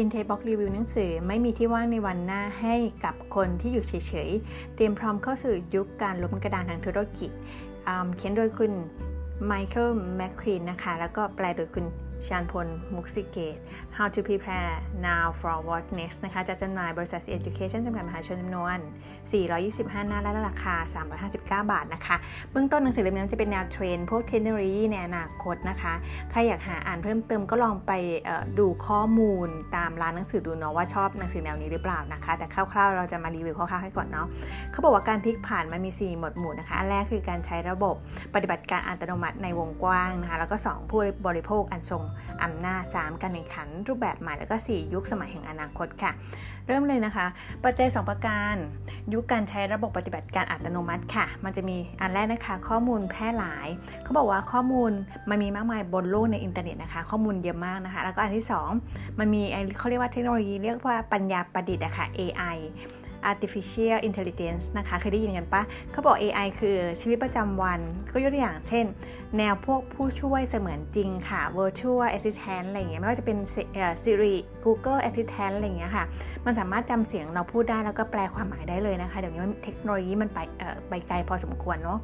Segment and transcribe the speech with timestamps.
[0.00, 3.92] Intake Box Review หนังสือไม่มีที่ว่างในวันหน้าให้กับคนที่อยู่เฉ
[4.28, 7.30] ยๆ เตรียมพร้อมเข้าสู่ยุคการล้มกระดานทางธุรกิจ
[8.16, 8.72] เขียนโดยคุณ
[9.46, 11.84] ไมเคิลแมคควีนนะคะ แล้วก็แปลโดยคุณ
[12.26, 13.56] ชานพล มุกสิเกต
[13.96, 14.72] How to prepare
[15.08, 18.78] now for what next นะคะจะจำหน่ายบริษัท Education จำกัดมหาชนจำนวน
[19.42, 20.74] 425 หน้าและราคา
[21.28, 22.16] 359 บาทนะคะ
[22.50, 25.94] เบื้องต้นหนังสือเล่มนี้จะเป็นแนวเทรน พวกเทคโนโลยีในอนาคตนะคะ
[26.30, 27.92] ใครอยากหาอ่านเพิ่มเติมก็ลองไป
[28.58, 34.26] ดูข้อมูลตามร้านหนังสือดูเนาะว่าชอบหนังสือแนวนี้หรือเปล่านะคะ แต่คร่าวๆเราจะมารีวิวคร่าวๆให้ก่อนเนาะ
[34.72, 37.94] เขาบอกว่าการพลิกผ่านมันมี 4 หมวดหมู่นะคะ อันแรกคือการใช้ระบบ
[38.34, 42.04] ปฏิบัติการอัตโนมัติในวงกว้างนะคะ แล้วก็ 2 ผู้บริโภคอันทรง
[42.42, 46.12] อำนาจ 3 การแข่งขันรูปแบบใหม่แล้วก็ 4 ยุคสมัยแห่งอนาคตค่ะ
[46.66, 47.26] เริ่มเลยนะคะ
[47.64, 48.56] ปัจจัย 2 ประการ
[49.12, 53.68] ยุคการใช้ระบบปฏิบัติการอัตโนมัติค่ะ มันจะมีอันแรกนะคะ ข้อมูลแพร่หลาย
[54.02, 54.90] เขาบอกว่าข้อมูล
[55.30, 58.46] มันมีมากมายบนโลกในอินเทอร์เน็ตนะคะ ข้อมูลเยอะมากนะคะ แล้วก็อันที่
[58.82, 59.42] 2 มันมี
[59.78, 62.56] เขาเรียกว่าเทคโนโลยีเรียกว่าปัญญาประดิษฐ์อะค่ะ AI
[63.30, 67.80] artificial intelligence นะคะเคยได้ยินกันปะเขาบอก AI คือชีวิตประจำวัน
[68.12, 68.86] ก็ยกตัวอย่างเช่น
[69.38, 73.38] แนวพวกผู้ช่วยเสมือนจริงค่ะ virtual assistant อะไรเงี้ยไม่ว่าจะเป็น
[74.02, 76.04] Siri Google Assistant อะไรเงี้ยค่ะ
[76.46, 80.38] มันสามารถจำเสียงเราพูดได้แล้วก็แปลความหมายได้เลยนะคะ เดี๋ยวนี้เทคโนโลยีมันไป
[80.88, 81.98] ไปไกลพอสมควรเนาะ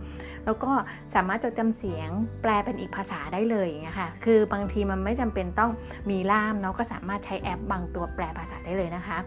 [0.44, 0.72] แล้วก็
[1.14, 2.08] สามารถจดจำเสียง
[2.42, 5.70] แปลเป็นอีกภาษาได้เลยอย่างเงี้ยค่ะ คือบางทีมันไม่จำเป็นต้อง
[6.10, 9.18] มีล่ามเนาะก็สามารถใช้แอปบางตัวแปลภาษาได้เลยนะคะ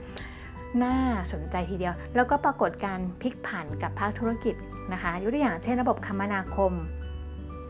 [0.83, 0.97] น่า
[1.33, 4.55] สนใจทีเดียว แล้วก็ปรากฏการพลิกผันกับภาคธุรกิจ
[4.93, 6.73] นะคะยกตัวอย่างเช่นระบบคมนาคม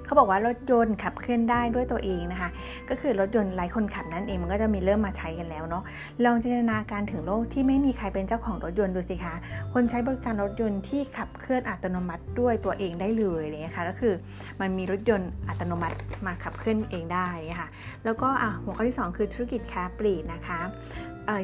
[0.06, 2.50] เขาบอกว่ารถยนต์ขับเคลื่อนได้ด้วยตัวเองนะคะ
[2.90, 5.84] ก็คือรถยนต์ไร้คนขับนั่นเองมันก็จะมีเริ่มมาใช้กันแล้วเนาะ
[6.26, 9.36] ลองจินตนาการถึงโลกที่ไม่มีใครเป็นเจ้าของรถยนต์ดูสิคะ
[9.74, 14.14] คนใช้บริการรถยนต์ที่ขับเคลื่อนอัตโนมัติด้วยตัวเองได้เลยเนี่ยค่ะก็คือ
[14.62, 17.28] มันมีรถยนต์อัตโนมัติมาขับเคลื่อนเองได้
[17.60, 17.68] ค่ะ
[18.06, 20.60] แล้วก็อะหัวข้อที่ 2 คือธุรกิจค้าปลีกนะคะ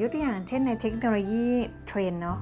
[0.02, 2.40] ยกตัวอย่างเช่นใน technology trend เนาะ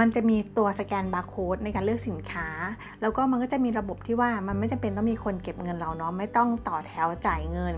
[0.00, 2.48] มันจะมีตัวสแกนบาร์โค้ดในการเลือกสินค้า
[3.00, 7.74] แล้วก็มันก็จะมีระบบที่ว่ามันไม่จำเป็นต้องมีคนเก็บเงินเราเนาะไม่ต้องต่อแถวจ่ายเงิน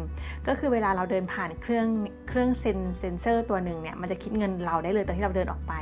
[0.46, 1.86] ก็คือเวลาเราเดินผ่านเครื่อง
[2.28, 5.72] เครื่องเซนเซนเซอร์ตัวหนึ่งเนี่ยมันจะคิดเงินเราได้เลยตอนที่เราเดินออกไป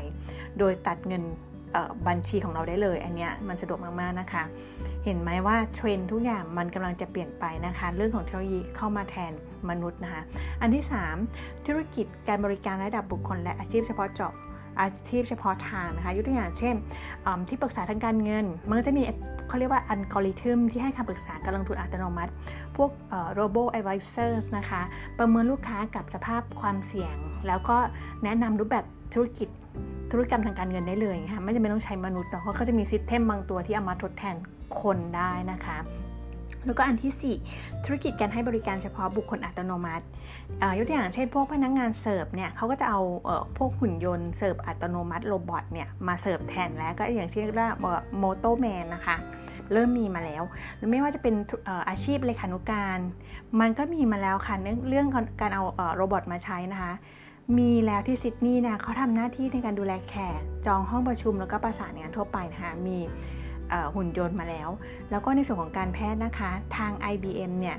[0.59, 1.23] โดยตัดเงิน
[2.09, 4.45] บัญชีของเราได้เลย อันเนี้ยมันสะดวกมากๆนะคะ
[5.09, 9.33] เห็นไหมว่าเทรนทุกอย่างมันกำลังจะเปลี่ยนไปนะคะ เรื่องของเทคโนโลยีเข้ามาแทน
[9.71, 10.23] มนุษย์นะคะ
[10.61, 10.85] อันที่
[11.25, 14.33] 3 ธุรกิจการบริการระดับบุคคล และอาชีพเฉพาะเจาะ
[14.81, 16.75] อาชีพเฉพาะทางนะคะยกตัวอย่างเช่น
[17.49, 19.03] ที่ปรึกษาทางการเงิน มันก็จะมี
[19.49, 22.33] เขาเรียกว่าอัลกอริทึมที่ให้คำปรึกษาการลงทุนอัตโนมัติ
[22.77, 22.91] พวก
[23.35, 24.83] robo-advisor นะคะ
[25.19, 27.15] ประเมินลูกค้ากับสภาพความเสี่ยง
[27.47, 27.77] แล้วก็
[28.25, 29.49] แนะนำรูปแบบธุรกิจ
[30.11, 34.37] ธุรกรรมทางการเงินได้เลยอะค่ะไม่จำเป็นต้องใช้มนุษย์เนาะเพราะเขาจะมี system บางตัวที่เอามาทดแทน
[34.81, 35.79] คนได้นะคะ
[36.67, 40.05] แล้วก็อันที่ 4 ธุรกิจการให้บริการเฉพาะบุคคลอัตโนมัติ
[40.79, 43.01] ยกตัวอย่างเช่นพวกพนักงานเสิร์ฟเนี่ยเขาก็จะเอา
[43.57, 47.69] พวกหุ่นยนต์เสิร์ฟอัตโนมัติ robot เนี่ยมาเสิร์ฟแทนแล้วก็อย่างเช่นว่า
[48.19, 49.17] Motoman นะคะ
[49.73, 50.43] เริ่มมีมาแล้ว
[50.91, 51.35] ไม่ว่าจะเป็น
[51.89, 52.99] อาชีพเลขานุการ
[53.61, 54.55] มันก็มีมาแล้วค่ะ
[54.89, 55.07] เรื่อง
[55.41, 55.63] การเอา
[55.97, 56.93] robot มาใช้นะคะ
[57.59, 62.99] มีแล้วที่ซิดนีย์นะเขาทำหน้าที่ในการดูแลแขก จองห้องประชุมแล้วก็ประสานงานทั่วไปนะคะมี
[63.95, 64.69] หุ่นยนต์มาแล้ว
[65.11, 67.77] แล้วก็ในส่วนของการแพทย์นะคะ ทาง IBM เนี่ย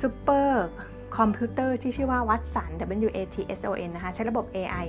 [0.00, 0.68] ซูเปอร์
[1.18, 2.70] คอมพิวเตอร์ที่ชื่อว่า Watson
[3.06, 4.86] W A T S O N นะคะ ใช้ระบบ AI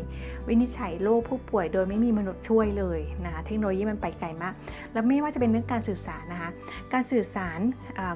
[0.48, 4.54] วินิจฉัยโรคผู้ป่วยโดยไม่มีมนุษย์ช่วยเลยนะคะเทคโนโลยีมันไปไกลมาก
[4.94, 6.50] แล้วไม่ว่าจะเป็นเรื่องการสื่อสารนะคะ
[6.94, 7.60] การสื่อสาร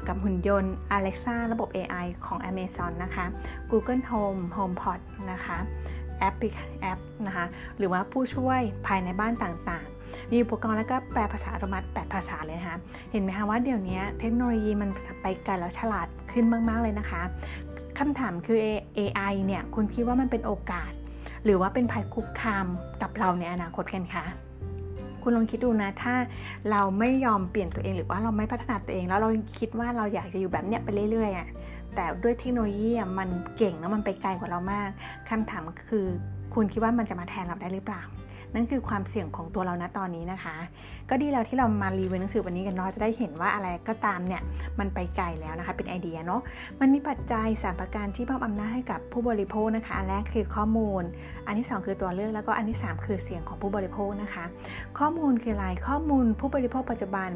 [0.07, 3.25] กับหุ่นยนต์ Alexa ระบบ AI ของ Amazon นะคะ
[3.71, 4.99] Google Home HomePod
[5.31, 5.57] นะคะ
[6.21, 6.35] แอป
[6.81, 7.45] แอปนะคะ
[7.77, 12.77] หรือว่าผู้ช่วยภายในบ้านต่างๆ มีอุปกรณ์แล้วก็แปลภาษาอัตโนมัติ8ภาษาเลยนะคะ
[13.11, 14.89] เห็นไหมคะว่าเดี๋ยวนี้เทคโนโลยีมัน
[15.21, 17.21] ไปไกลแล้วฉลาดขึ้นมากๆเลยนะคะ
[17.99, 18.59] คำถามคือ
[18.97, 20.91] AI เนี่ยคุณคิดว่ามันเป็นโอกาส
[21.43, 22.65] หรือว่าเป็นภัยคุกคาม
[23.01, 24.25] กับเราในอนาคตกันคะ
[25.21, 26.15] คุณลองคิดดูนะ ถ้า
[26.71, 31.47] เราไม่ยอมเปลี่ยนตัวเองหรือว่าเราไม่พัฒนาตัวเอง แล้วเราคิดว่าเราอยากจะอยู่แบบเนี้ยไปเรื่อยๆอะ
[31.95, 32.89] แต่ด้วยเทคโนโลยี
[33.19, 34.89] มันเก่งแล้วมันไปไกลกว่าเรามาก
[35.29, 36.05] คำถามคือ
[36.53, 38.03] คุณคิดว่ามันจะมาแทนเราได้หรือเปล่า
[38.55, 40.55] นั่นคือความเสี่ยงของตัวเราณตอนนี้นะคะ
[41.09, 44.41] ก็ดีแล้วที่เรามารีวิวหนังสือวันนี้กันเนาะจะได้เห็นว่าอะไรก็ตามเนี่ย
[44.79, 46.41] มันไปไกลแล้วนะคะ เป็นไอเดียเนาะ
[46.79, 51.03] มันมีปัจจัยสามประการที่มอบอำนาจให้กับผู้บริโภคนะคะอันแรกคือข้อมูล
[51.47, 54.45] อันที่ 2 คือตัวเลือกแล้วก็อันที่ 3 คือเสียงของผู้บริโภคนะคะ
[54.99, 57.29] ข้อมูลคืออะไรข้อมูลผู้บริโภคปัจจุบัน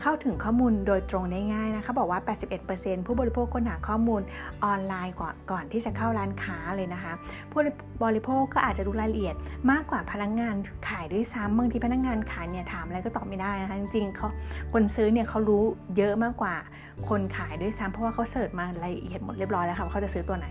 [0.00, 2.20] เข้าถึงข้อมูลโดยตรงได้ง่ายนะคะบอกว่า
[2.62, 4.22] 81%ผู้บริโภคค้นหาข้อมูล
[4.64, 7.12] ออนไลน์ก่อนก่อนที่จะเข้าร้านค้าเลยนะคะ
[7.50, 7.60] ผู้
[8.04, 9.36] บริโภคก็อาจจะรู้รายละเอียด
[9.70, 10.54] มากกว่าพนักงงาน
[10.88, 14.28] ขายด้วยซ้ำบางทีพนักงงานขายเนี่ยถามอะไรก็ตอบไม่ได้นะคะจริงๆเขา
[14.72, 15.62] คนซื้อเนี่ยเขารู้
[15.96, 16.56] เยอะมากกว่า
[17.10, 20.46] คนขายด้วยซ้ำเพราะว่าเขา search มารายละเอียดหมดเรียบร้อยแล้วค่ะว่าเขาจะซื้อตัวไหน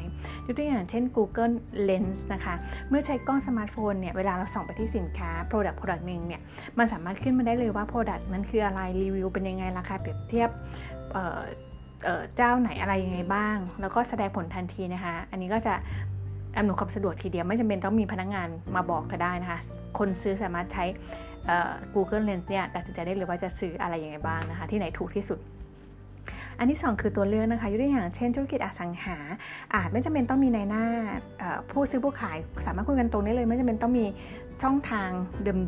[0.45, 1.53] ยกตัวอย่างเช่น Google
[1.87, 2.53] Lens นะคะ
[2.89, 6.41] เมื่อใช้กล้องสมาร์ทโฟนเนี่ยเวลาเราส่องไปที่สินค้า Product Product หนึ่งเนี่ย
[6.77, 10.49] มันสามารถขึ้นมาได้เลยว่า Product นั้นคืออะไรรีวิวเป็นยังไงราคาเปรียบเทียบ
[12.35, 15.73] เจ้าไหนอะไรยังไงบ้าง แล้วก็แสดงผลทันทีนะคะ อันนี้ก็จะ
[16.57, 19.59] อำนวยความสะดวกทีเดียวไม่จำเป็นต้องมีพนักงานมาบอกก็ได้นะคะ
[19.97, 20.85] คนซื้อสามารถใช้
[21.93, 25.39] Google Lens เนี่ยตัดสินใจได้เลยว่าจะซื้ออะไรยังไงบ้างนะคะ ที่ไหนถูกที่สุด
[26.59, 29.17] อันที่ 2 คือตัวเลือกนะคะยกตัวอย่างเช่นธุรกิจอสังหา
[29.73, 30.85] อาจไม่จำเป็นต้องมีในหน้า
[31.71, 34.05] ผู้ซื้อผู้ขายสามารถคุยกันตรงได้เลย ไม่จำเป็นต้องมี
[34.63, 35.09] ช่องทาง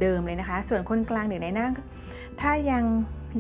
[0.02, 1.68] เดิมๆเลยนะคะ ส่วนคนกลางหรือในหน้า
[2.42, 2.84] ถ้ายัง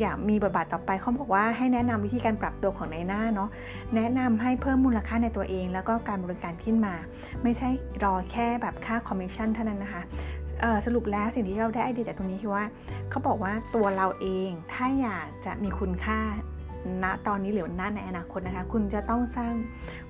[0.01, 3.49] อยากมีบทบาทต่อไปเขาบอกว่าให้แนะนำวิธีการปรับตัวของในหน้าเนาะ
[3.95, 6.93] แนะนำให้เพิ่มมูลค่าในตัวเอง แล้วก็การบริการขึ้นมา
[7.43, 7.69] ไม่ใช่
[8.03, 10.01] รอแค่แบบค่าคอมมิชชั่นเท่านั้นนะคะ
[10.85, 12.65] สรุปแล้วสิ่งที่เราได้ไอเดียจากตรงนี้คือว่า
[13.09, 16.19] เขาบอกว่าตัวเราเองถ้าอยากจะมีคุณค่า
[17.03, 19.53] ณตอนนี้หรือณในอนาคตนะคะ คุณจะต้องสร้าง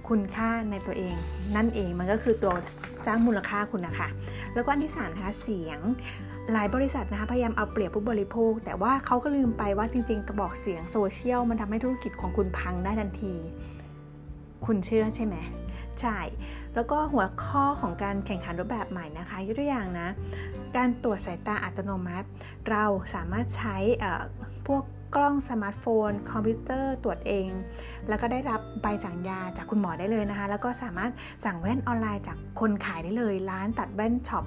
[0.10, 1.16] คุณค่าในตัวเอง
[1.56, 2.54] นั่นเองมันก็คือตัว
[3.06, 4.08] สร้างมูลค่าคุณนะคะ
[4.54, 5.80] แล้วก็อันที่สามนะคะเสียง
[6.54, 13.34] หลายบริษัทนะคะพยายามเอาเปรียบผู้บริโภค แต่ว่าเขาก็ลืมไปว่าจริงๆ กระบอกเสียงโซเชียลมันทำให้ธุรกิจของคุณพังได้ทันที
[14.66, 15.36] คุณเชื่อใช่ไหม
[16.02, 16.18] ใช่
[16.76, 20.10] แล้วก็หัวข้อของการแข่งขันรูปแบบใหม่นะคะยกตัวอย่างนะ
[20.76, 22.28] การตรวจสายตาอัตโนมัติ
[22.70, 22.84] เรา
[23.16, 23.78] สามารถใช้
[24.68, 24.84] พวก
[25.16, 27.50] กล้องสมาร์ทโฟน คอมพิวเตอร์ตรวจเอง
[28.08, 31.12] แล้วก็ได้รับใบสั่งยาจากคุณหมอได้เลยนะคะ แล้วก็สามารถ
[31.46, 34.46] สั่งแว่นออนไลน์จากคนขายได้เลย ร้านตัดแว่น shop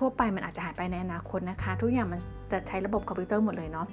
[0.00, 2.20] ทั่วไปมันอาจจะหายไปในอนาคตนะคะ ทุกอย่างมัน
[2.52, 3.86] จะใช้ระบบคอมพิวเตอร์หมดเลยเนาะ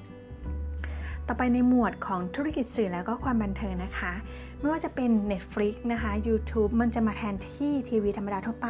[1.27, 4.13] ต่อไปในหมวดของธุรกิจสื่อแล้วก็ความบันเทิงนะคะ
[4.59, 8.69] ไม่ว่าจะเป็น Netflix นะคะ YouTube มันจะมาแทนที่ทีวีธรรมดาทั่วไป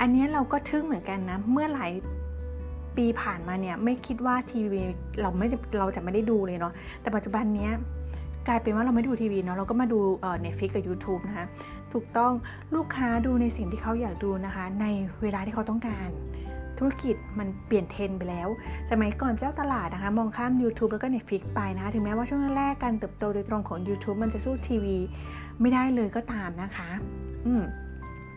[0.00, 1.92] อันนี้เราก็ทึ่งเหมือนกันนะ เมื่อหลาย
[2.96, 4.80] ปีผ่านมาเนี่ยไม่คิดว่าทีวี
[5.20, 5.46] เราไม่
[5.78, 7.72] เราจะไม่ได้ดูเลยเนาะแต่ปัจจุบันเนี้ย
[8.48, 9.98] กลายเป็นว่าเราไม่ดูทีวีเนาะเราก็มาดู
[10.40, 11.46] เน็ตฟลิกกับ YouTube นะคะ
[11.96, 12.32] ถูกต้อง
[12.74, 14.86] ลูกค้าดูในสิ่งที่เขาอยากดูนะคะ ใน
[15.22, 16.08] เวลาที่เขาต้องการ
[16.78, 18.48] ธุรกิจมันเปลี่ยนเทรนไปแล้ว
[18.90, 24.96] สมัยก่อนเจ้าตลาดนะคะ มองข้าม YouTube แล้วก็ Netflix ไปนะคะ ถึงแม้ว่าช่วงแรกการเติบโตโดยตรงของ YouTube มันจะสู้ทีวี
[25.60, 26.88] ไม่ได้เลยก็ตามนะคะ
[27.46, 27.62] อืม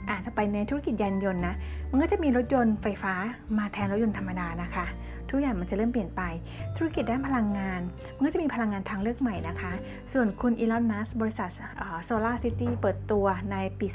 [0.07, 1.55] อะถ้าไปในธุรกิจยานยนต์นะ
[1.89, 3.13] มันก็จะมีรถยนต์ไฟฟ้า
[3.57, 4.85] มาแทนรถยนต์ธรรมดานะคะ
[5.31, 6.21] ทุกอย่างมันจะเริ่มเปลี่ยนไป
[6.77, 7.81] ธุรกิจด้านพลังงาน
[8.15, 9.73] มันก็จะมีพลังงานทางเลือกใหม่นะคะ
[10.13, 11.49] ส่วนคุณอีลอน มัสบริษัท
[12.05, 13.87] โซลาร์ซิตี้เปิดตัวในปี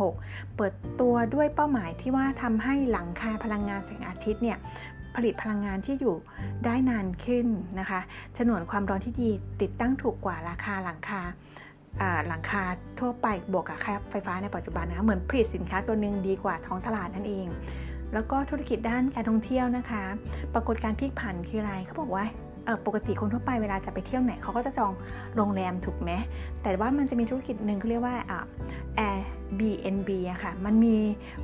[0.00, 4.58] 2016 เปิดตัวด้วยเป้าหมายที่ว่าทำให้หลังคาพลังงานแสงอาทิตย์เนี่ย
[5.16, 6.16] ผลิตพลังงานที่อยู่
[6.64, 7.46] ได้นานขึ้น
[7.80, 8.00] นะคะ
[8.38, 9.30] ฉนวนความร้อนที่ดี
[9.62, 11.22] ติดตั้งถูกกว่าราคาหลังคา
[12.28, 12.62] หลังคา
[13.00, 17.46] ทั่วไปบวกกับค่าไฟฟ้าในปัจจุบันนะคะเหมือนผลิตสินค้าตัวหนึ่งดีกว่าท้องตลาดนั่นเอง
[18.16, 20.02] แล้วก็ธุรกิจด้านการท่องเที่ยวนะคะ
[20.54, 22.24] ปรากฏการพลิกผันคืออะไรเขาบอกว่า
[22.86, 24.92] ปกติคนทั่วไปเวลาจะไปเที่ยวไหนเขาก็จะจอง
[25.36, 26.10] โรงแรมถูกไหม
[26.62, 28.16] แต่ว่ามันจะมีธุรกิจหนึ่งเขาเรียกว่า
[29.08, 30.96] Airbnb อะค่ะ มันมี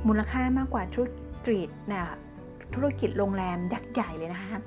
[0.07, 1.05] มูลค่ามากกว่าธุร
[1.45, 2.01] กิจนะ
[2.73, 4.59] ธุรกิจโรงแรมยักษ์ใหญ่เลยนะคะ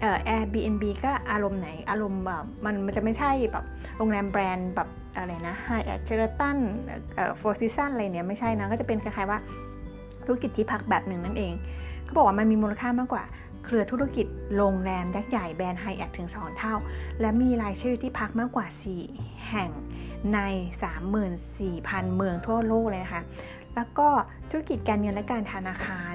[0.00, 3.64] เอ่อ Airbnb ก็อารมณ์ไหนอารมณ์แบบมันมันจะไม่ใช่แบบ
[3.96, 6.58] โรงแรมแบรนด์แบบอะไรนะ Hyatt Sheraton
[7.14, 9.40] เอ่อ Four Seasons อะไรเนี่ยไม่ใช่นะ ก็จะเป็นคล้ายๆว่า
[10.28, 11.54] ธุรกิจที่พักแบบหนึ่งนั่นเอง
[12.04, 13.24] เขาบอกว่ามันมีมูลค่ามากกว่า
[13.64, 14.26] เครือธุรกิจ
[14.56, 16.74] โรงแรมยักษ์ใหญ่แบรนด์ไฮแอทถึง 2 เท่า
[17.20, 18.66] และมีรายชื่อที่พักมากกว่า
[19.06, 19.70] 4 แห่ง
[20.34, 20.38] ใน
[21.26, 23.22] 34,000 เมืองทั่วโลกเลยนะคะ
[23.74, 24.08] แล้วก็
[24.50, 26.14] ธุรกิจการเงินและการธนาคาร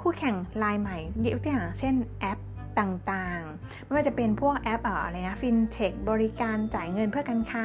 [0.00, 2.38] คู่แข่งรายใหม่ยกตัวอย่างเช่นแอป
[2.80, 7.64] ต่างๆ ไม่ว่าจะเป็นพวกแอปอะไรนะฟินเทคบริการจ่ายเงินเพื่อการค้า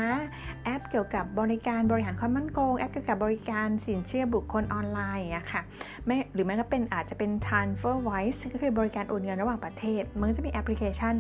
[0.63, 5.61] แอปเกี่ยวกับบริการบริหารความมั่นคงแอปเกี่ยวกับบริการสินเชื่อบุคคลออนไลน์อย่างเงี้ยค่ะ
[6.05, 11.13] ไม่หรือแม้ก็เป็นอาจจะเป็น TransferWise ก็คือบริการโอนเงินระหว่างประเทศ มันจะมีแอปพลิเคชัน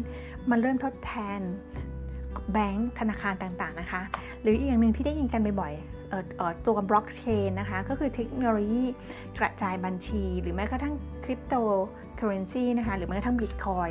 [0.49, 1.39] มันเริ่มทดแทน
[2.51, 4.01] แบงก์ธนาคารต่างๆนะคะ
[4.41, 5.73] หรืออีกอย่างหนึ่งที่ได้ยินกันบ่อย
[6.65, 8.83] ตัวบล็อกเชนนะคะ ก็คือเทคโนโลยี
[9.39, 11.55] กระจายบัญชี หรือแม้กระทั่งคริปโต
[12.15, 13.89] เคอร์เรนซีนะคะ หรือแม้กระทั่งบิตคอยน์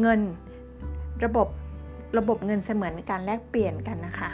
[0.00, 0.20] เงิน
[1.24, 1.48] ระบบ
[2.18, 4.30] ระบบเงินเสมือนการแลกเปลี่ยนกันนะคะ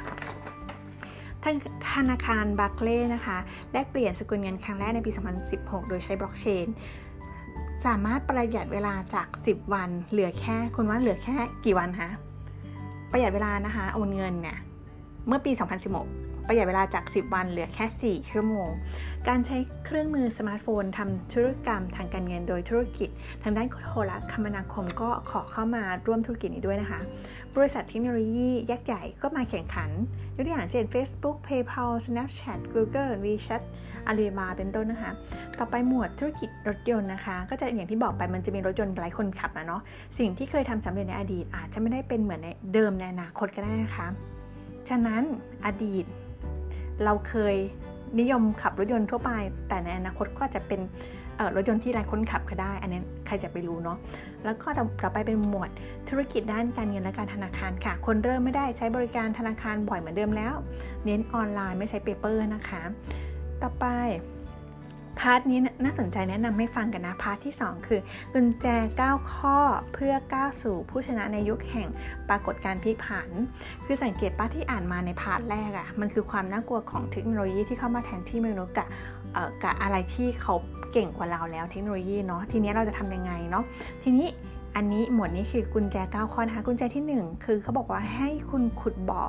[1.92, 3.36] ธนาคาร Barclays นะคะ
[3.72, 5.10] แลกเปลี่ยนสกุลเงินครั้งแรกในปี
[5.50, 6.66] 2016 โดยใช้บล็อกเชน
[7.86, 12.10] สามารถประหยัดเวลาจาก 10 วัน เหลือแค่คุณว่าเหลือแค่กี่วันคะ
[13.10, 14.58] ประหยัดเวลานะคะ โอนเงินเนี่ย
[15.26, 18.70] เมื่อปี 2016 ประหยัดเวลาจาก 10 วันเหลือแค่ 4 ชั่วโมง
[19.28, 23.08] การใช้เครื่องมือสมาร์ทโฟนทำธุรกรรมทางการเงินโดยธุรกิจ
[23.42, 27.00] ทางด้านโทรคมนาคมก็ขอเข้ามาร่วมธุรกิจนี้ด้วยนะคะ
[27.56, 29.90] บริษัทเทคโนโลยียักษ์ใหญ่ก็มาแข่งขัน
[30.34, 33.62] ยกตัวอย่างเช่น Facebook PayPal Snapchat Google WeChat
[34.06, 35.12] อาลีบาเป็นต้นนะคะ
[35.58, 39.82] ต่อไปหมวดธุรกิจรถยนต์นะคะ ก็จะอย่างที่บอกไปมันจะมีรถยนต์หลายคนขับนะเนาะ
[40.18, 44.06] สิ่งที่เคยทำสำเร็จในอดีตอาจจะไม่ได้เป็นเหมือนในเดิมในอนาคตก็ได้นะคะ
[44.88, 45.22] ฉะนั้น
[45.66, 46.06] อดีต
[47.04, 47.56] เราเคย
[48.20, 49.30] นิยมขับรถยนต์ทั่วไป
[49.68, 50.80] แต่ในอนาคตก็จะเป็น
[51.56, 53.98] รถยนต์ที่หลายคนขับก็ได้ อันนี้ใครจะไปรู้เนาะ
[54.44, 55.70] แล้วก็ต่อไปเป็นหมวด
[56.08, 60.54] ธุรกิจด้านการเงินและการธนาคารค่ะ คนเริ่มไม่ได้ใช้บริการธนาคารบ่อยเหมือนเดิมแล้ว
[61.04, 62.82] เน้นออนไลน์ไม่ใช้ paper นะคะ
[63.62, 63.86] ต่อไป
[65.20, 68.00] part นี้น่าสนใจแนะนำให้ฟังกันนะ part ที่ 2 คือ
[68.32, 68.66] กุญแจ
[69.02, 69.58] 9 ข้อ
[69.92, 71.88] เพื่อก้าวสู่ผู้ชนะในยุคแห่ง
[72.28, 73.28] ปรากฏการณ์พลิกผัน
[73.84, 78.86] คือสังเกตว่าที่อ่านมาใน part แรกอะ่ะมันคือความน่ากลัวของเทคโนโลยีที่เข้ามาแทนที่มนุษย์กับ
[79.62, 80.54] กับอะไรที่เขา
[80.92, 83.64] เก่งกว่าเราแล้วเทคโนโลยีเนาะทีนี้เราจะทำยังไงเนาะ
[84.02, 84.26] ทีนี้
[84.80, 89.22] อันนี้หมวดนี้คือกุญแจ 9 ข้อนะคะ กุญแจที่ 1 คือเขาบอกว่าให้คุณขุดบ่อ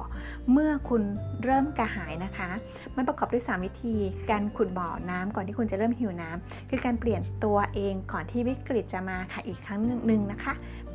[0.51, 1.01] เมื่อคุณ
[1.43, 2.49] เริ่มกระหายนะคะ
[2.95, 3.95] มันประกอบด้วย 3 วิธี
[4.31, 10.53] การขุดบ่อน้ำก่อนที่คุณจะเริ่มหิวน้ำคือการเปลี่ยนตัวเองก่อนที่วิกฤตจะมาค่ะอีกครั้งหนึ่งนะคะ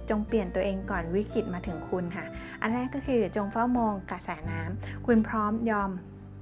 [0.08, 2.25] จงเปลี่ยนตัวเองก่อนวิกฤตมาถึงคุณค่ะ
[2.61, 5.90] อันแรกก็คือจงเฝ้ามองกระแสน้ำคุณพร้อมยอม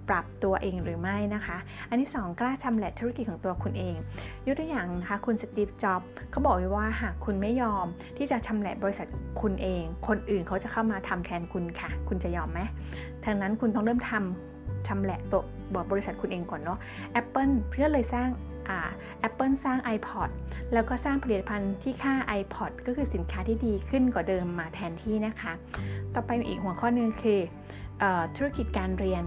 [0.08, 1.56] ปรับตัวเองหรือไม่นะคะ
[1.88, 3.96] อันที่ 2 กล้าชำแหละธุรกิจของตัวคุณเอง
[4.46, 9.06] ยกตัวอย่างนะคะคุณสตีฟ จ็อบเขาบอกไว้ว่าหากคุณไม่ยอมที่จะชำแหละบริษัท
[9.40, 12.60] คุณเอง คนอื่นเขาจะเข้ามาทำแทนคุณค่ะ คุณจะยอมไหม
[13.24, 15.42] ทางนั้นคุณต้องเริ่มทำชำแหละตัว
[15.90, 16.78] บริษัทคุณเองก่อนเนาะ
[17.20, 18.28] Apple เพื่อเลยสร้าง
[18.68, 18.78] อ่า
[19.28, 20.30] Apple สร้าง iPod
[20.72, 25.52] แล้วก็สร้างผลิตภัณฑ์ที่ค่า iPod ก็คือสินค้าที่ดีขึ้นกว่าเดิมมาแทนที่นะคะ
[26.14, 27.40] ต่อไปอีกหัวข้อนึงคือ
[28.36, 29.24] ธุรกิจการเรียน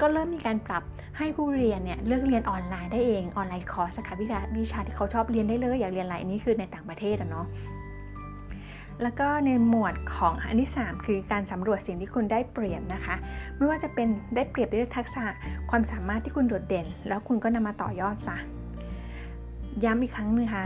[0.00, 0.82] ก็เริ่มมีการปรับ
[1.18, 7.46] ให้ผู้เรียนเนี่ยเลือกเรียนออนไลน์ได้เอง online course ค่ะวิชาวิชาที่เขาชอบเรียนได้เลยอยากเรียนอะไรอันนี้คือในต่างประเทศอะเนาะ
[9.02, 13.14] แล้วก็ในหมวดของอันที่ 3 คือการสำรวจสิ่งที่คุณได้เปรียบนะคะ
[13.56, 15.24] ไม่ว่าจะเป็นได้เปรียบด้วยทักษะ
[15.70, 18.36] ความสามารถที่คุณโดดเด่น แล้วคุณก็นำมาต่อยอดซะ
[19.84, 20.64] ย้ำอีกครั้งนึงค่ะ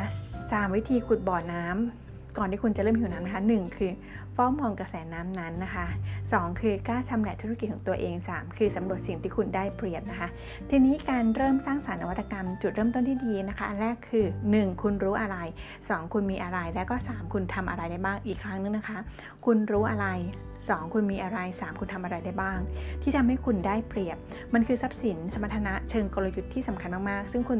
[0.53, 2.02] สามวิธีขุดบ่อน้ำ
[2.39, 3.93] ก่อนที่คุณจะเริ่มหิวน้ำนะคะหนึ่งคือ
[4.35, 5.87] เฝ้ามองกระแสน้ำนั้นนะคะ
[6.25, 10.29] 2 คือกล้าชำแหละธุรกิจของตัวเอง 3 คือสำรวจสิ่งที่คุณได้เปรียบนะคะ
[10.71, 14.83] ทีนี้การเริ่มสร้างสารรค์นวัตกรรม จุดเริ่มต้นที่ดีนะคะ อันแรกคือ 1.
[14.83, 15.37] คุณรู้อะไร
[15.77, 16.13] 2.
[16.13, 18.99] คุณมีอะไร และก็ 3 คุณทำอะไรได้บ้างอีกครั้งนึงนะคะ
[19.47, 20.07] คุณรู้อะไร
[20.53, 20.95] 2.
[20.95, 22.59] คุณมีอะไร 3 คุณทำอะไรได้บ้าง
[23.03, 24.17] ที่ทำให้คุณได้เปรียบ
[24.55, 27.59] มันคือทรัพย์สินสมรรถนะเชิงกลยุทธ์ที่สำคัญมากๆ ซึ่งคุณ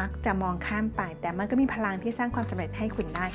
[0.00, 3.26] มักจะมองข้ามไป แต่มันก็มีพลังที่สร้างความสำเร็จให้คุณได้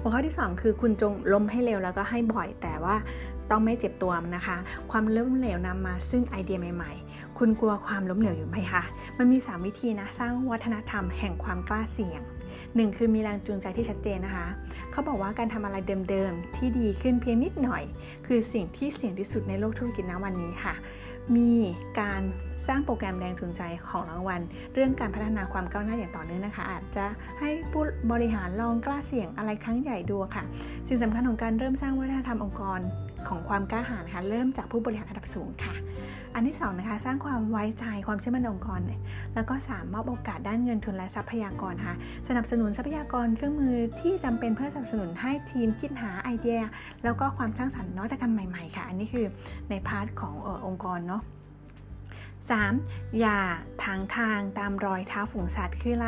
[0.00, 2.96] หัวข้อที่ 2 คือคุณจงล้มให้เร็วแล้วก็ให้บ่อยแต่ว่า
[3.50, 4.56] ต้องไม่เจ็บตัวนะคะ
[4.90, 8.82] ความล้มเหลวนำมาซึ่งไอเดียใหม่ ๆ คุณกลัวความล้มเหลวอยู่ไหมคะ
[9.18, 12.22] มันมี 3 วิธีนะ สร้างวัฒนธรรมแห่งความกล้าเสี่ยง
[12.58, 14.46] 1 คือมีแรงจูงใจที่ชัดเจนนะคะ
[14.90, 15.76] เขาบอกว่าการทำอะไร
[16.10, 17.82] เดิมๆ ที่ดีขึ้นเพียงนิดหน่อย
[18.26, 20.74] คือสิ่งที่เสี่ยงที่สุดในโลกธุรกิจณวันนี้ค่ะ
[21.36, 21.52] มี
[22.00, 22.22] การ
[22.66, 24.40] สร้างโปรแกรมแรงจูงใจของรางวัล
[24.74, 27.06] เรื่องการพัฒนาความก้าวหน้าอย่างต่อเนื่องนะคะ อาจจะ
[27.40, 27.82] ให้ผู้
[28.12, 30.44] บริหารลองกล้าเสี่ยงอะไรครั้งใหญ่ดูค่ะ
[30.88, 32.80] สิ่งสำคัญของการเริ่มสร้างวัฒนธรรมองค์กร
[33.28, 35.74] ของความกล้าหาญนะคะเริ่มจากผู้บริหารระดับสูงค่ะ
[36.34, 38.80] อันที่2นะคะสร้างความไว้ใจความเชื่อมั่นองค์กร
[39.34, 41.94] แล้วก็ 3 มอบโอกาสด้านเงินทุนและทรัพยากรค่ะ
[42.28, 46.60] สนับสนุนทรัพยากรเครื่องมือที่จำเป็นเพื่อสนับสนุนให้ทีมคิดหาไอเดีย
[47.04, 49.26] แล้วก็ความสร้างสรรค์นวัตกรรมใหม่ๆค่ะ อันนี้คือ
[49.70, 50.34] ใน part ของ
[50.66, 51.22] องค์กรเนาะ
[52.40, 53.20] 3.
[53.20, 53.38] อย่า
[53.84, 56.06] ถางทางตามรอยเท้าฝูงสัตว์คือไร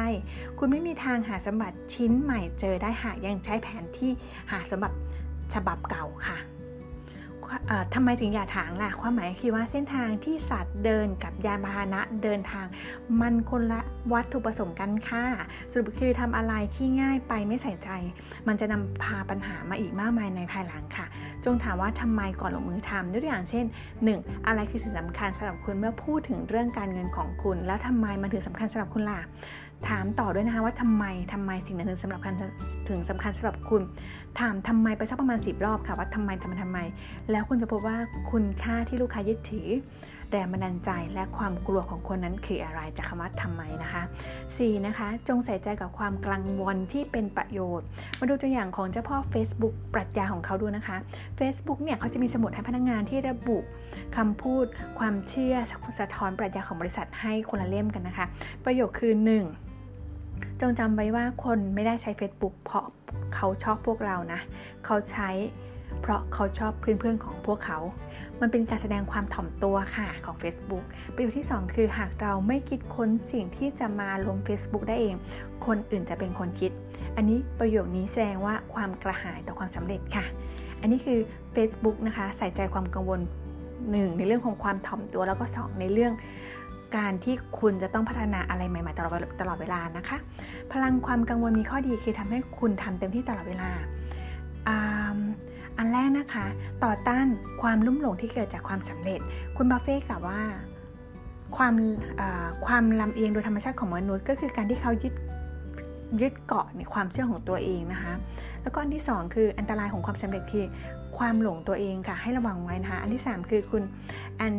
[0.59, 4.11] คุณไม่มีทางหาสมบัติชิ้นใหม่เจอได้หากยังใช้แผนที่
[4.53, 4.97] หาสมบัติ
[5.55, 6.39] ฉบับเก่าค่ะ
[7.95, 12.67] ทำไมถึงอย่าถางล่ะ ความหมายคือว่าเส้นทางที่สัตว์เดินกับยานพาหนะเดินทาง
[13.21, 13.81] มันคนละ
[14.13, 15.25] วัตถุประสงค์กันค่ะ
[15.71, 17.91] สรุปคือทำอะไรที่ง่ายไปไม่ใส่ใจ
[18.49, 21.07] มันจะนำพาปัญหามาอีกมากมายในภายหลังค่ะ
[21.45, 23.65] จงถามว่าทำไมก่อนลงมือทำด้วยอย่างเช่น
[24.05, 24.47] 1.
[24.47, 29.21] อะไรคือสิ่งสำคัญสำหรับคุณเมื่อพูดถึงเรื่องการเงินของคุณ แล้วทำไมมันถึงสำคัญสำหรับคุณล่ะ
[29.89, 32.21] ถามต่อด้วยนะคะว่าทำไมทำไมสิ่งนั้นถึงสำหรับ
[32.89, 33.83] ถึงสำคัญสำหรับคุณ
[34.39, 36.79] ถามทำไมไปสักประมาณ 10 รอบค่ะว่าทำไมทำไมทำไม
[37.31, 37.97] แล้วคุณจะพบว่า
[38.31, 39.69] คุณค่าที่ลูกค้ายึดถือ
[40.31, 44.03] แรงบันดาลใจและความกลัวของคนนั้นคืออะไรจากคำว่าทำไมนะคะ
[44.45, 44.87] 4.
[44.87, 47.87] นะคะ จงใส่ใจกับความกังวลที่เป็นประโยชน์
[48.19, 50.97] มาดูตัวอย่างของเจ้าพ่อ Facebook ปรัชญาของเขาดูนะคะ
[51.39, 53.59] Facebook เนี่ยเขาจะมีสมุดให้พนักงงานที่ระบุ
[54.17, 54.65] คำพูด
[54.99, 55.55] ความเชื่อ
[56.01, 58.27] สะท้อนปรัชญาของบริษัทให้คนละเล่มกันนะคะ
[58.65, 59.70] ประโยคคือ 1
[60.61, 62.85] จงจำไว้ว่าคนไม่ได้ใช้ Facebook เพราะ
[63.35, 64.41] เขาชอบพวกเรานะ
[64.85, 65.31] เขาใช้
[66.01, 67.79] เพราะเขาชอบเพื่อนๆของพวกเขา
[68.41, 75.15] มันเป็นการแสดงความถ่อมตัวค่ะของ Facebook ประโยคที่ 2 คือหากเราไม่คิดค้นสิ่งที่จะมาลง Facebook ได้เอง
[75.67, 76.73] คนอื่นจะเป็นคนคิด
[77.17, 80.25] อันนี้ประโยคนี้แสดงว่าความกระหายต่อความสำเร็จค่ะ
[80.81, 81.19] อันนี้คือ
[81.55, 83.21] Facebook นะคะ ใส่ใจความกังวล
[83.69, 86.13] 1 ในเรื่องของความถ่อมตัวแล้วก็ 2 ในเรื่อง
[86.97, 90.17] การที่คุณจะต้องพัฒนาอะไรใหม่ๆตลอดตลอดเวลานะคะ
[90.73, 93.71] พลังความกังวลมีข้อดีคือทำให้คุณทำเต็มที่ตลอดเวลา
[95.79, 96.47] อันแรกนะคะ
[96.85, 97.27] ต่อต้าน
[97.63, 99.21] ความลุ่มหลงที่เกิดจากความสำเร็จ
[99.57, 100.41] คุณบัฟเฟตต์กล่าวว่า
[101.57, 101.75] ความ
[102.67, 105.15] ความลำเอียงโดยธรรมชาติของมนุษย์ ก็คือการที่เขายึด
[106.21, 108.13] ยึดเกาะในความเชื่อของตัวเองนะคะ
[108.63, 110.65] แล้วก็อันที่ 2 คืออันตรายของความสำเร็จคือ
[111.19, 113.83] ความหลงตัวเองค่ะให้ระวังไว้นะคะ อันที่ 3 คือคุณ
[114.37, 114.55] แอน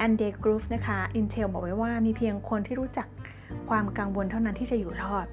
[0.00, 3.08] แอนดี้ โกรฟนะคะ Intel บอกไว้ว่ามีเพียงคนที่รู้จัก
[3.70, 5.26] ความกังวลเท่านั้นที่จะอยู่รอด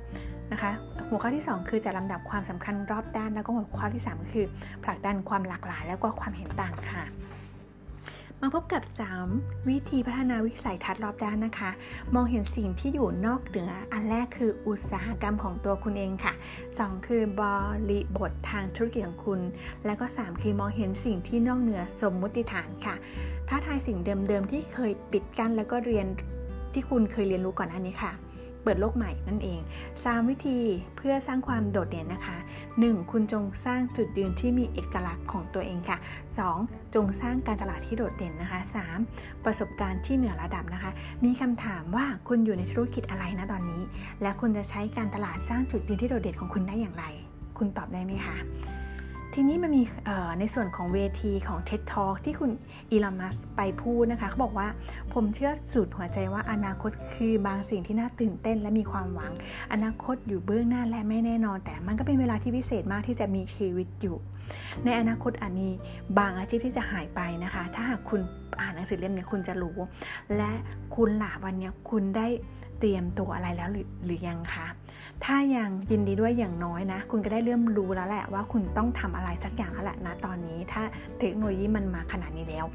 [0.52, 0.72] นะคะ
[1.10, 4.46] หัวข้อที่ 2 คือจัดลำดับความสำคัญรอบด้าน แล้วก็หัวข้อที่3ก็คือ
[4.84, 7.04] ผลักดันความหลากหลาย แล้วก็ความเห็นต่างค่ะ
[8.42, 8.84] มาพบกับ
[9.26, 11.72] 3 วิธีพัฒนาวิสัยทัศน์รอบด้านนะคะ
[12.16, 16.34] มองเห็นสิ่งที่อยู่นอกเหนือ อันแรกคืออุตสาหกรรมของตัวคุณเองค่ะ
[16.70, 17.42] 2 คือบ
[17.90, 19.40] ริบททางธุรกิจของคุณ
[19.86, 22.96] แล้วก็ 3 คือมองเห็นสิ่งที่นอกเหนือสมมุติฐานค่ะ
[23.48, 26.06] ท้าทายสิ่งเดิมๆที่เคยปิดกั้นแล้วก็เรียน
[26.74, 28.12] ที่คุณเคยเรียนรู้ก่อนอันนี้ค่ะ
[28.64, 29.60] เปิดโลกใหม่นั่นเอง
[29.96, 30.60] 3 วิธี
[30.98, 32.38] เพื่อสร้างความโดดเด่นนะคะ
[32.76, 33.12] 1.
[33.12, 35.98] คุณจงสร้างจุดยืนที่มีเอกลักษณ์ของตัวเองค่ะ
[36.46, 36.96] 2.
[36.96, 38.60] จงสร้างการตลาดที่โดดเด่นนะคะ
[39.02, 39.46] 3.
[39.46, 40.92] ประสบการณ์ที่เหนือระดับนะคะ
[41.24, 43.82] มีคำถามว่าคุณอยู่ในธุรกิจอะไรนะตอนนี้
[44.22, 47.06] และคุณจะใช้การตลาดสร้างจุดยืนที่โดดเด่นของคุณได้อย่างไร
[47.58, 48.38] คุณตอบได้ไหมคะ
[49.40, 49.84] ทีนี้มันมี
[50.40, 52.52] ในส่วนของเวทีของ TED Talk ที่คุณ
[52.92, 54.68] อีลอนมัสไปพูดนะคะเขาบอกว่า
[55.14, 59.32] ผมเชื่อสุดหัวใจว่าอนาคตคือบางสิ่งที่น่าตื่นเต้นและมีความหวัง
[59.74, 64.18] อนาคตอยู่เบื้องหน้าและไม่แน่นอน แต่มันก็เป็นเวลาที่พิเศษมากที่จะมีชีวิตอยู่
[64.86, 65.74] ในอนาคตอันนี้
[66.18, 68.22] บางอาชีพที่จะหายไปนะคะ ถ้าหากคุณ
[68.62, 69.78] อ่านหนังสือเล่มนี้คุณจะรู้
[70.38, 70.52] และ
[70.96, 72.28] คุณหลาวันนี้คุณได้
[72.80, 73.70] เตรียมตัวอะไรแล้ว
[74.06, 74.68] หรือยังคะ
[75.26, 80.84] ถ้ายังยินดีด้วยอย่างน้อยนะ คุณก็ได้เริ่มรู้แล้วแหละว่าคุณต้องทำอะไรสักอย่างแล้วแหละนะตอนนี้ถ้า
[81.20, 82.66] เทคโนโลยีมันมาขนาดนี้แล้ว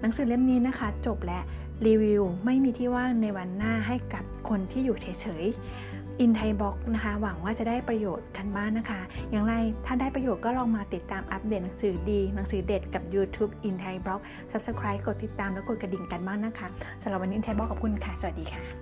[0.00, 1.40] หนังสือเล่มนี้นะคะ จบและ
[1.86, 9.00] รีวิวไม่มีที่ว่างในวันหน้าให้กับคนที่อยู่เฉยๆอินไทยบ็อกนะคะ หวังว่าจะได้ประโยชน์กันบ้างนนะคะ
[9.30, 9.54] อย่างไร
[9.86, 14.20] ถ้าได้ประโยชน์ก็ลองมาติดตามอัปเดตหนังสือดี หนังสือเด็ดกับ YouTube อินไทยบล็อก
[14.52, 16.66] Subscribe กดติดตามแล้วกดกระดิ่งกันบ้างนะคะ
[17.02, 18.81] สำหรับวันนี้อินไทยบล็อกขอบคุณค่ะ สวัสดีค่ะ